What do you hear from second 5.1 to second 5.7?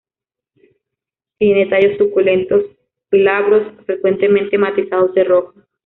de rojo.